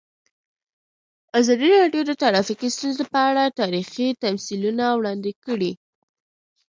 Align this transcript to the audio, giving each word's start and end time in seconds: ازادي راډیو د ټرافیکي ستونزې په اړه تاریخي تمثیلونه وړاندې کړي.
ازادي 1.39 1.69
راډیو 1.79 2.01
د 2.05 2.11
ټرافیکي 2.21 2.67
ستونزې 2.75 3.03
په 3.13 3.19
اړه 3.29 3.43
تاریخي 3.61 4.07
تمثیلونه 4.23 4.85
وړاندې 4.97 5.31
کړي. 5.45 5.71